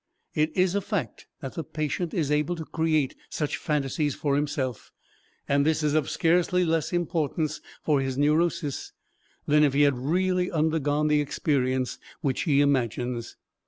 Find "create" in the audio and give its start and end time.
2.65-3.15